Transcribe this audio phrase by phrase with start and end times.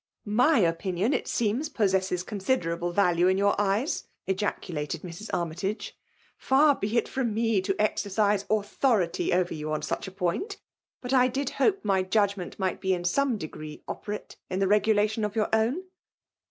[0.13, 5.29] '\My opinion, it seems, possesses consider able value in your eyes!" ejaculated Mrs.
[5.31, 5.95] Armytage."
[6.49, 10.57] Far be it firom me io exercise Qutkoritjf over you on such a point;
[11.03, 11.75] but I did rKXALE lX>mNATION.
[11.75, 15.83] 1^ bdpe my judgmettt nrigbi in some degree (Operate in tlie regulation of your own.